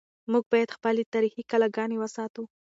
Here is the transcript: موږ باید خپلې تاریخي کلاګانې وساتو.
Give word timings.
موږ 0.31 0.43
باید 0.51 0.75
خپلې 0.77 1.03
تاریخي 1.13 1.43
کلاګانې 1.51 1.97
وساتو. 1.99 2.43